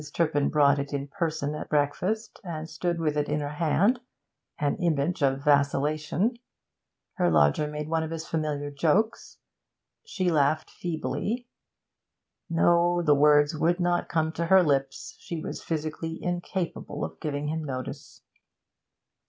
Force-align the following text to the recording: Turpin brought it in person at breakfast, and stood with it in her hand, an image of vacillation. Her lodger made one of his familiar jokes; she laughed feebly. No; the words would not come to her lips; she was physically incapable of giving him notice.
Turpin 0.15 0.49
brought 0.49 0.79
it 0.79 0.93
in 0.93 1.09
person 1.09 1.53
at 1.53 1.69
breakfast, 1.69 2.39
and 2.43 2.67
stood 2.67 2.99
with 2.99 3.15
it 3.15 3.29
in 3.29 3.39
her 3.39 3.57
hand, 3.61 3.99
an 4.57 4.75
image 4.77 5.21
of 5.21 5.43
vacillation. 5.43 6.39
Her 7.17 7.29
lodger 7.29 7.67
made 7.67 7.87
one 7.87 8.01
of 8.01 8.09
his 8.09 8.25
familiar 8.27 8.71
jokes; 8.71 9.37
she 10.03 10.31
laughed 10.31 10.71
feebly. 10.71 11.47
No; 12.49 13.03
the 13.03 13.13
words 13.13 13.55
would 13.55 13.79
not 13.79 14.09
come 14.09 14.31
to 14.31 14.47
her 14.47 14.63
lips; 14.63 15.15
she 15.19 15.39
was 15.39 15.61
physically 15.61 16.17
incapable 16.23 17.05
of 17.05 17.19
giving 17.19 17.49
him 17.49 17.63
notice. 17.63 18.23